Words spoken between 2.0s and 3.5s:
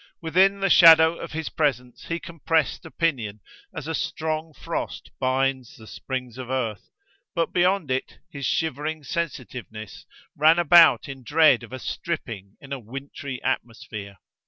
he compressed opinion,